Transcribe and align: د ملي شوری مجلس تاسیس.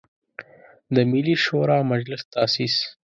د 0.93 0.95
ملي 1.11 1.35
شوری 1.43 1.79
مجلس 1.91 2.21
تاسیس. 2.33 2.75